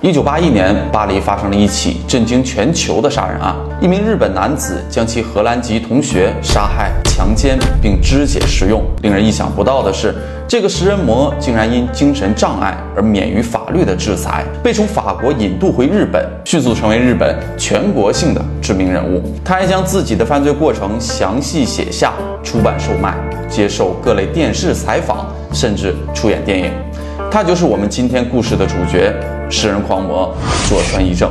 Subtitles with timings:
[0.00, 3.52] 一九八一年，巴黎发生了一起震惊全球的杀人案。
[3.80, 8.80] 一名日本男子将其荷兰籍同学杀害、强奸并肢解食用。
[9.02, 10.14] 令人意想不到的是，
[10.46, 19.20] 这个食人魔竟然因精神障碍而免于法律的制裁，被从法国引渡回日本，迅速成为日本全国性的知名人物。
[19.44, 22.12] 他还将自己的犯罪过程详细写下，
[22.44, 23.16] 出版售卖，
[23.48, 26.70] 接受各类电视采访，甚至出演电影。
[27.28, 29.12] 他就是我们今天故事的主角。
[29.50, 30.34] 食人狂魔
[30.68, 31.30] 佐川一正，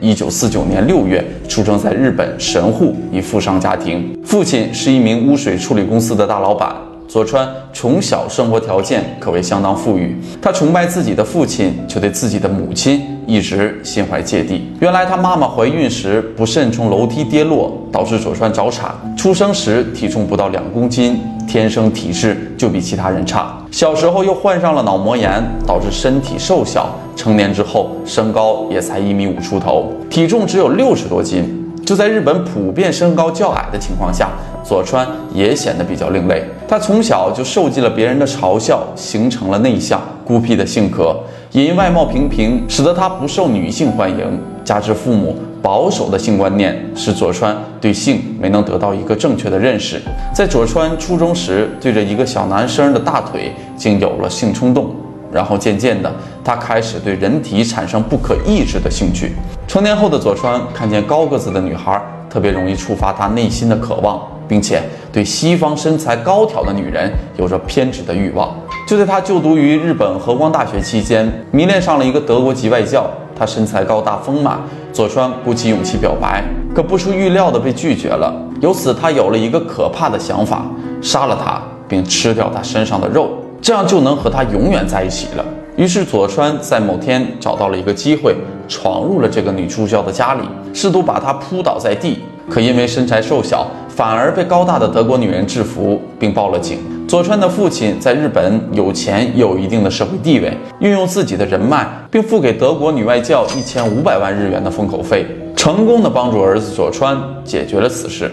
[0.00, 6.74] 一九四九年六月出生在日本神户一富商家庭，父亲是一名污水处理公司的大老板。
[7.08, 14.72] 佐川从小生活条件可谓相当富裕，他崇拜自己的父亲，却对自己的母亲一直心怀芥蒂。
[14.80, 21.20] 原来他妈妈怀孕时不慎从楼梯跌落，导致佐川早产，出生时体重不到两公斤。
[21.46, 26.88] 天生体质就比其他人差，小时候又患上了脑膜炎，导致身体瘦小。
[27.14, 31.62] 成年之后，身高也才一米五出头，体重只有六十多斤。
[31.84, 34.30] 就在日本普遍身高较矮的情况下，
[34.64, 36.42] 佐川也显得比较另类。
[36.66, 41.14] 他从小就受尽了别人的嘲笑，形成了内向孤僻的性格，
[41.52, 44.40] 也因外貌平平，使得他不受女性欢迎。
[44.66, 45.34] 加之父母。
[45.62, 50.00] 保守的性观念使佐川对性没能得到一个正确的认识。
[50.32, 54.94] 在佐川初中时，对着一个小男生的大腿竟有了性冲动，
[55.32, 56.12] 然后渐渐的，
[56.44, 59.32] 他开始对人体产生不可抑制的兴趣。
[59.66, 62.00] 成年后的佐川看见高个子的女孩，
[62.30, 64.80] 特别容易触发他内心的渴望，并且
[65.12, 68.54] 对西方身材高挑的女人有着偏执的欲望。
[68.86, 73.10] 就在他就读于日本和光大学期间，迷恋上了一个德国籍外教。
[73.38, 74.58] 他身材高大丰满，
[74.92, 76.42] 佐川鼓起勇气表白，
[76.74, 78.34] 可不出预料的被拒绝了。
[78.60, 80.64] 由此，他有了一个可怕的想法：
[81.02, 85.44] 杀了他，并吃掉他身上的肉，这样就能和他永远在一起了。
[85.76, 88.34] 于是，佐川在某天找到了一个机会，
[88.66, 90.40] 闯入了这个女助教的家里，
[90.72, 92.20] 试图把她扑倒在地。
[92.48, 96.78] 可因为身材瘦小，反而被高大的德国女人制服，并报了警。
[97.08, 105.24] 佐川的父亲在日本有钱，有一定的社会地位，运用自己的人脉，并付给德国女外教一千五百万日元的封口费，
[105.54, 108.28] 成功的帮助儿子佐川解决了此事。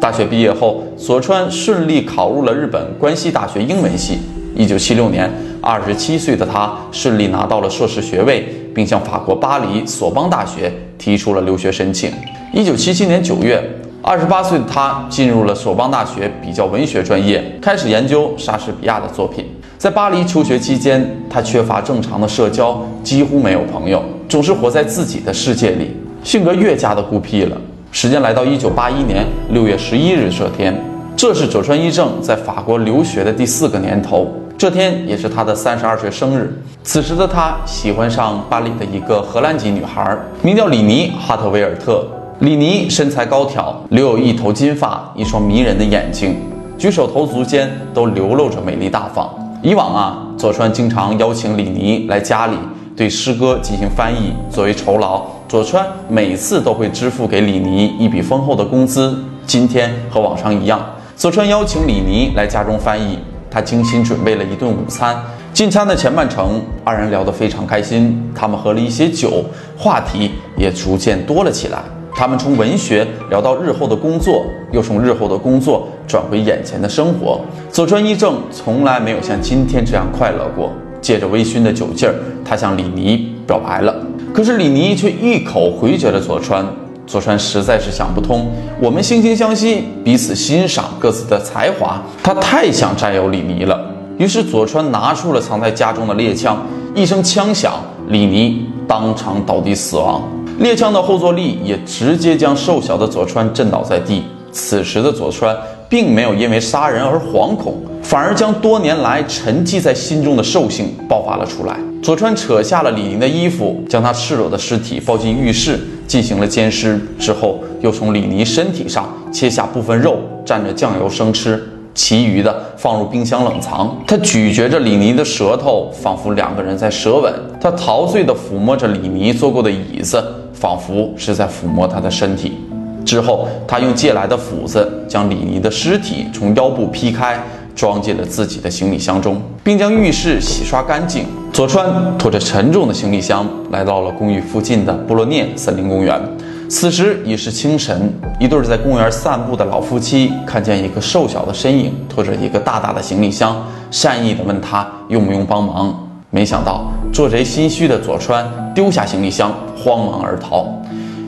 [0.00, 4.18] 大学毕业后，佐川顺利考入了日本关西大学英文系。
[4.56, 8.44] 一九七六年，二十七岁的他顺利拿到了硕士学位，
[8.74, 12.10] 并向法国巴黎索邦大学提出了留学申请。
[12.52, 13.62] 一九七七年九月。
[14.08, 19.44] 二十八岁的他进入了索邦大学比较文学专业，开始研究莎士比亚的作品。
[19.76, 25.90] 在巴黎求学期间，他缺乏正常的社交，几乎没有朋友，总是活在自己的世界里，
[26.22, 27.56] 性格越加的孤僻了。
[27.90, 30.72] 时间来到一九八一年六月十一日这天，
[31.16, 36.56] 这是佐川一正在法国留学的第四个年头，这天也是他的三十二岁生日。
[36.84, 42.06] 此时的他喜欢上巴黎的一个荷兰籍女孩，名叫里尼·哈特维尔特。
[42.40, 46.36] 李妮身材高挑，留有一头金发，一双迷人的眼睛，
[46.76, 49.26] 举手投足间都流露着美丽大方。
[49.62, 52.56] 以往啊，佐川经常邀请李妮来家里
[52.94, 59.18] 对诗歌进行翻译，作为酬劳，佐川每次都会支付给李妮一笔丰厚的工资。
[59.46, 60.78] 今天和往常一样，
[61.16, 63.18] 佐川邀请李妮来家中翻译，
[63.50, 65.16] 他精心准备了一顿午餐。
[65.54, 69.42] 进餐的前半程，二人聊得非常开心，他们喝了一些酒，
[69.74, 71.78] 话题也逐渐多了起来。
[72.16, 77.38] 他们从文学聊到日后的工作，又从日后的工作转回眼前的生活。
[77.70, 80.72] 佐川一正从来没有像今天这样快乐过。
[81.02, 83.94] 借着微醺的酒劲儿，他向李妮表白了。
[84.32, 86.66] 可是李妮却一口回绝了佐川。
[87.06, 88.50] 佐川实在是想不通，
[88.80, 93.78] 我们惺惺相惜，彼此欣赏各自的才华，他太想占有李妮了。
[94.16, 97.74] 于是佐川拿出了藏在家中的猎枪，一声枪响，
[98.08, 100.22] 李妮当场倒地死亡。
[100.58, 104.22] 猎枪的后坐力也直接将瘦小的佐川震倒在地。
[104.50, 105.54] 此时的佐川
[105.86, 111.76] 并没有因为杀人而惶恐，反而将多年来沉寂在心中的兽性爆发了出来。
[112.02, 121.62] 佐川扯下了李宁的衣服，将他赤裸的尸体抱进浴室进行了奸尸，之后又从李宁身体上切下部分肉，蘸着酱油生吃。
[121.94, 123.96] 其余的放入冰箱冷藏。
[124.06, 127.32] 他咀嚼着李宁的舌头，仿佛两个人在舌吻。
[127.58, 130.22] 他陶醉地抚摸着李宁坐过的椅子，
[130.58, 132.58] 仿佛是在抚摸他的身体。
[133.04, 137.40] 之后，他用借来的斧子将李尼的尸体从腰部劈开，
[137.74, 141.24] 装进了自己的行李箱中，并将浴室洗刷干净。
[141.52, 141.86] 佐川
[142.18, 146.20] 拖着沉重的行李箱来到了公寓附近的布洛涅森林公园。
[146.68, 153.56] 此时已是清晨，一对在公园散步的老夫妻看见一个瘦小的身影拖着一个大大的行李箱，
[153.92, 155.96] 善意地问他用不用帮忙。
[156.30, 158.44] 没想到做贼心虚的佐川
[158.74, 159.54] 丢下行李箱，
[159.86, 160.66] 慌忙而逃。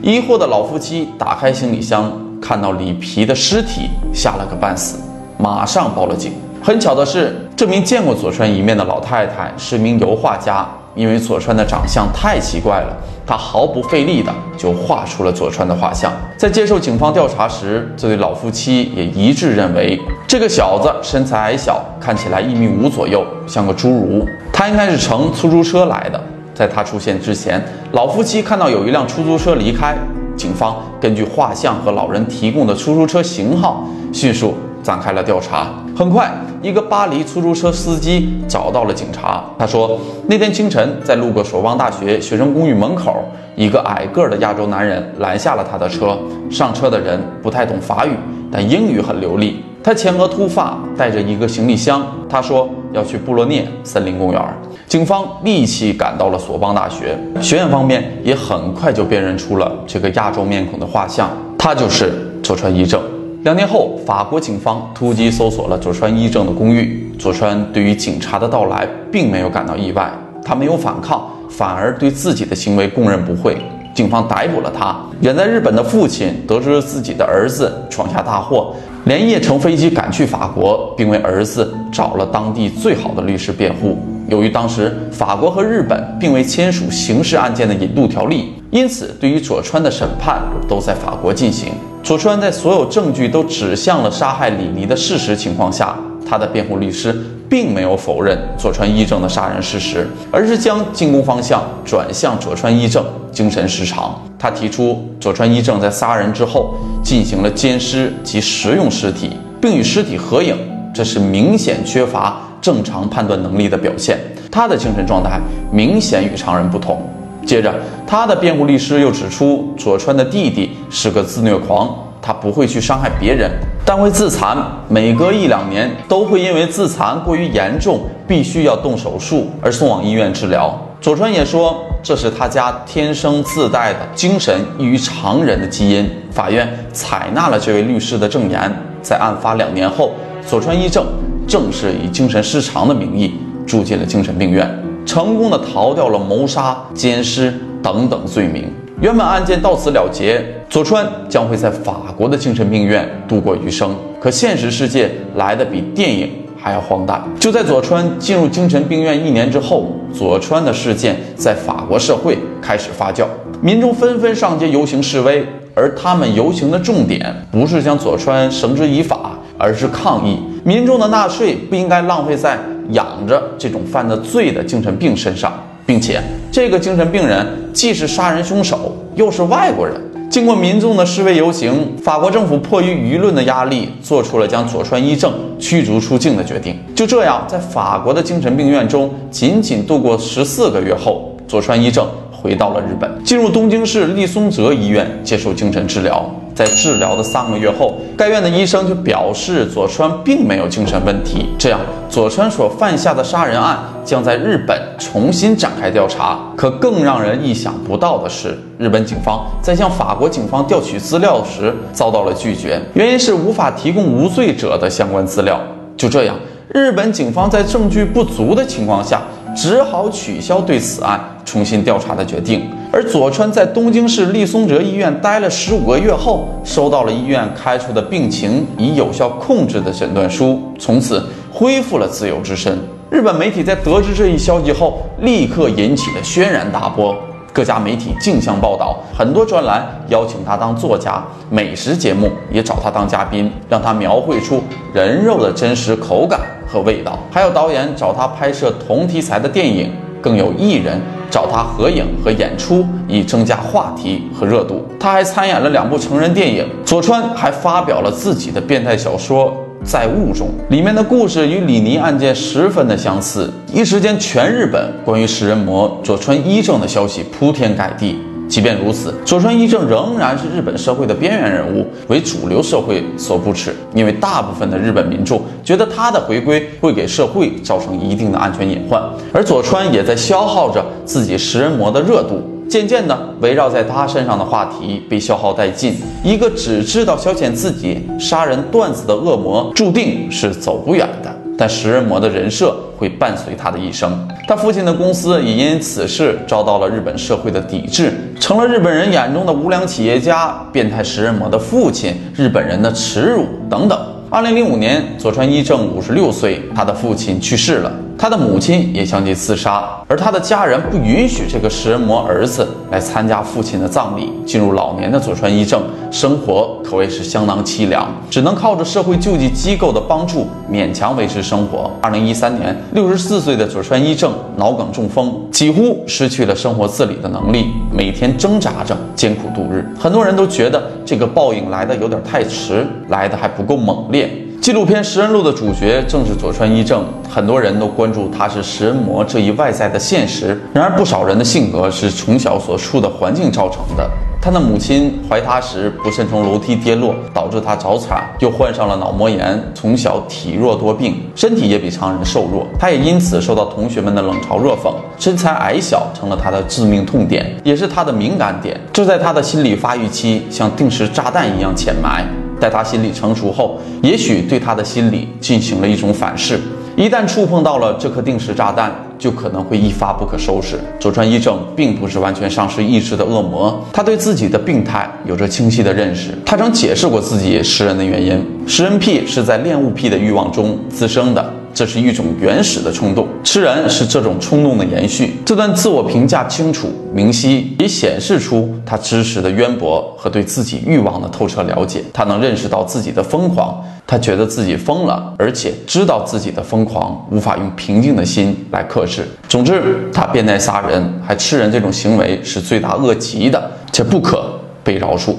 [0.01, 2.11] 疑惑的老夫妻打开行李箱，
[2.41, 4.99] 看到里皮的尸体，吓了个半死，
[5.37, 6.33] 马上报了警。
[6.61, 10.67] 很巧的是，这名见过佐川一面的老太太是名油画家。
[10.95, 16.11] 因为佐川的长相太奇怪了，她毫不费力的就画出了佐川的画像。
[16.35, 19.97] 在接受警方调查时，这对老夫妻也一致认为，
[20.27, 24.25] 这个小子身材矮小，看起来一米五左右，像个侏儒。
[24.51, 26.21] 他应该是乘出租车来的。
[26.59, 27.63] 在他出现之前，
[27.93, 29.97] 老夫妻看到有一辆出租车离开，
[30.35, 34.53] 警方根据画像和老人提供的出租车型号，迅速
[34.83, 35.69] 展开了调查。
[35.95, 36.29] 很快。
[36.61, 39.41] 一个巴黎出租车司机找到了警察。
[39.57, 39.97] 他说，
[40.27, 43.23] 那天清晨在路过索邦大学学生公寓门口，
[43.55, 46.19] 一个矮个的亚洲男人拦下了他的车。
[46.51, 48.11] 上车的人不太懂法语，
[48.51, 49.63] 但英语很流利。
[49.81, 52.05] 他前额秃发，带着一个行李箱。
[52.27, 54.41] 他说要去布洛涅森林公园。
[54.87, 63.01] 警方立即赶到了索邦大学，学院方面也很快就辨认出了这个亚洲面孔的画像，他就是佐川一正。
[63.43, 67.09] 两年后，法国警方突击搜索了佐川一正的公寓。
[67.17, 70.11] 佐川对于警察的到来并没有感到意外，
[70.43, 73.57] 他没有反抗，反而对自己的行为供认不讳。
[73.93, 74.95] 警方逮捕了他。
[75.21, 78.73] 远在日本的父亲得知自己的儿子闯下大祸，
[79.05, 83.97] 连夜乘飞机赶去法国，并为儿子找了当地最好的律师辩护。
[84.27, 91.69] 由于当时法国和日本并未签署刑事案件的引渡条例，因此对于佐川的审判都在法国进行。
[92.03, 95.97] 佐川在所有证据都指向了杀害李尼的事实情况下，
[96.27, 97.15] 他的辩护律师
[97.49, 104.19] 并没有否认佐川一正的杀人事实，而是将进攻方向转向佐川一正精神失常。
[104.37, 106.73] 他提出，佐川一正在杀人之后
[107.03, 109.31] 进行了奸尸及食用尸体，
[109.61, 110.55] 并与尸体合影，
[110.93, 114.19] 这是明显缺乏正常判断能力的表现。
[114.51, 115.39] 他的精神状态
[115.71, 117.01] 明显与常人不同。
[117.45, 117.73] 接着，
[118.05, 123.49] 他的辩护律师又指出，佐川的弟弟是个自虐狂，他不会去伤害别人，
[123.85, 130.77] 但会自残，每隔一两年都会因为自残过于严重，必须要动手术而送往医院治疗。
[131.01, 136.09] 佐川也说，这是他家天生自带的精神异于常人的基因。
[136.29, 138.69] 法院采纳了这位律师的证言，
[139.01, 140.11] 在案发两年后，
[140.45, 141.05] 佐川一正
[141.47, 143.33] 正式以精神失常的名义
[143.65, 144.69] 住进了精神病院。
[145.05, 148.69] 成功的逃掉了谋杀、奸尸等等罪名。
[148.99, 153.95] 原本案件到此了结，佐川将会在法国的精神病院度过余生。
[154.19, 156.29] 可现实世界来的比电影
[156.61, 157.23] 还要荒诞。
[157.39, 163.25] 就在佐川进入精神病院一年之后，佐川的事件在法国社会开始发酵，
[163.61, 172.57] 民众纷纷上街游行示威，而他们游行的重点不是将佐川绳之以法，而是抗议民众的纳税不应该浪费在。
[172.91, 175.53] 养着这种犯了罪的精神病身上，
[175.85, 176.19] 并且
[176.51, 179.95] 这个精神病人既是杀人凶手，又是外国人。
[180.29, 186.77] 经过民众的示威游行，法国政府迫于舆论的压力，做出了将佐川一正驱逐出境的决定。
[186.95, 196.23] 就这样，在法国的精神病院中，仅仅度过十四个月后，佐川一正回到了日本，进入东京市立松泽医院接受精神治疗。
[196.59, 201.45] 在治疗的三个月后，该院的医生就表示佐川并没有精神问题。
[201.57, 201.79] 这样，
[202.09, 206.37] 佐川所犯下的杀人案将在日本重新展开调查。
[206.57, 215.57] 可更让人意想不到的是，日本警方在向法国警方调取资料时遭到了拒绝，原因是无法提供无罪者的相关资料。
[215.95, 216.35] 就这样，
[216.73, 219.21] 日本警方在证据不足的情况下。
[219.55, 222.69] 只好取消对此案重新调查的决定。
[222.91, 232.77] 而佐川在东京市立松泽医院待了十五个月后，收到了医院开出的病情已有效控制的诊断书，从此恢复了自由之身。
[233.09, 237.15] 日本媒体在得知这一消息后，立刻引起了轩然大波，
[237.51, 244.63] 各家媒体竞相报道，很多专栏邀请他当作家，美食节目也找他当嘉宾，让他描绘出
[244.93, 246.39] 人肉的真实口感。
[246.71, 249.91] 和味道，还有导演找他拍摄同题材的电影，
[250.21, 254.85] 更有艺人找他合影和演出，以增加话题和热度。
[254.99, 256.65] 他还参演了两部成人电影。
[256.85, 259.51] 佐川还发表了自己的变态小说
[259.85, 263.51] 《在雾中》，里面的故事与李尼案件十分的相似。
[263.71, 268.17] 一时间，全日本关于食人魔佐川一正的消息铺天盖地。
[268.49, 273.75] 即便如此，佐川一正仍然是日本社会的边缘人物，为主流社会所不齿。
[273.93, 279.01] 因为大部分的日本民众觉得他的回归会给社会造成一定的安全隐患，
[279.31, 282.41] 而佐川也在消耗着自己食人魔的热度。
[282.67, 285.95] 渐渐的，围绕在他身上的话题被消耗殆尽。
[286.23, 291.35] 一个只知道消遣自己、杀人段子的恶魔，注定是走不远的。
[291.59, 294.25] 但食人魔的人设会伴随他的一生。
[294.47, 303.99] 他父亲的公司也因此事遭到了日本社会的抵制，成了日本人眼中的无良企业家、变态食人魔的父亲、日本人的耻辱等等。
[304.29, 307.91] 二零零五年，佐川一正五十六岁，他的父亲去世了。
[308.17, 314.31] 他的母亲也相继自杀，而他的家人不允许这个食人魔儿子来参加父亲的葬礼。
[314.45, 315.81] 进入老年的佐川一正，
[316.11, 321.91] 生活可谓是相当凄凉，只能靠着社会救济机构的帮助勉强维持生活。
[322.01, 329.85] 二零一三年，六十四岁的佐川一正脑梗中风，几乎失去了生活自理的能力，每天挣扎着艰苦度日。
[329.99, 334.29] 很多人都觉得这个报应来的有点太迟，来的还不够猛烈。
[334.69, 340.55] 纪录片《食人录》的主角正是佐川一正，很多人都关注他是食人魔这一外在的现实。
[340.75, 344.07] 然而，不少人的性格是从小所处的环境造成的。
[344.39, 352.67] 他的母亲怀他时不慎从楼梯跌落，导致他早产，又患上了脑膜炎，从小体弱多病，身体也比常人瘦弱。
[352.77, 358.79] 他也因此受到同学们的冷嘲热讽，身材矮小成了他的致命痛点，也是他的敏感点。
[358.93, 362.23] 这在他的心理发育期像定时炸弹一样潜埋。
[362.59, 366.59] 待他心理成熟后，也许对他的心理进行了一种反噬。
[366.95, 370.77] 一旦触碰到了这颗定时炸弹，就可能会一发不可收拾。
[370.99, 376.37] 佐川一正并不是完全丧失意识的恶魔，他对自己的病态有着清晰的认识。
[376.45, 381.53] 他曾解释过自己食人的原因：食人癖是在恋物癖的欲望中滋生的。
[381.79, 385.35] 这是一种原始的冲动，吃人是这种冲动的延续。
[385.45, 392.03] 这段自我评价清楚明晰，也显示出他知识的渊博和对自己欲望的透彻了解。
[392.11, 399.25] 他能认识到自己的疯狂，他觉得自己疯了，而且知道自己的疯狂无法用平静的心来克制。
[399.47, 405.33] 总之，他变态杀人还吃人这种行为是罪大恶极的，且不可被饶恕。